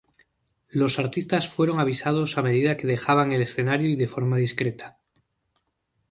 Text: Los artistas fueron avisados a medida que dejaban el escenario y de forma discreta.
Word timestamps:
Los 0.71 0.97
artistas 0.97 1.47
fueron 1.47 1.79
avisados 1.79 2.39
a 2.39 2.41
medida 2.41 2.75
que 2.75 2.87
dejaban 2.87 3.33
el 3.33 3.43
escenario 3.43 3.87
y 3.87 3.95
de 3.95 4.07
forma 4.07 4.37
discreta. 4.37 4.97